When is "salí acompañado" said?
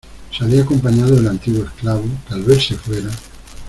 0.35-1.15